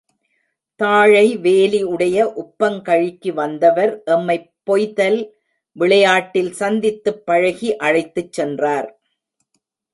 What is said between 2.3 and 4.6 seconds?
உப்பங்கழிக்கு வந்தவர் எம்மைப்